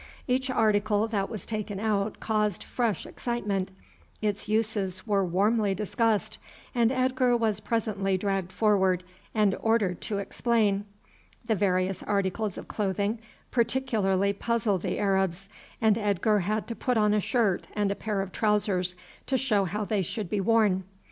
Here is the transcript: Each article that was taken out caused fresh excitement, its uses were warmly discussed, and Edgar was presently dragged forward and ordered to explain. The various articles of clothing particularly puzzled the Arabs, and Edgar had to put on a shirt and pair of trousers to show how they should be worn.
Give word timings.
Each 0.27 0.49
article 0.49 1.07
that 1.09 1.29
was 1.29 1.45
taken 1.45 1.79
out 1.79 2.19
caused 2.19 2.63
fresh 2.63 3.05
excitement, 3.05 3.69
its 4.19 4.49
uses 4.49 5.05
were 5.05 5.23
warmly 5.23 5.75
discussed, 5.75 6.39
and 6.73 6.91
Edgar 6.91 7.37
was 7.37 7.59
presently 7.59 8.17
dragged 8.17 8.51
forward 8.51 9.03
and 9.35 9.53
ordered 9.59 10.01
to 10.01 10.17
explain. 10.17 10.85
The 11.45 11.53
various 11.53 12.01
articles 12.01 12.57
of 12.57 12.67
clothing 12.67 13.19
particularly 13.51 14.33
puzzled 14.33 14.81
the 14.81 14.97
Arabs, 14.97 15.49
and 15.79 15.95
Edgar 15.99 16.39
had 16.39 16.65
to 16.69 16.75
put 16.75 16.97
on 16.97 17.13
a 17.13 17.19
shirt 17.21 17.67
and 17.75 17.99
pair 17.99 18.21
of 18.21 18.31
trousers 18.31 18.95
to 19.27 19.37
show 19.37 19.65
how 19.65 19.85
they 19.85 20.01
should 20.01 20.31
be 20.31 20.41
worn. 20.41 20.83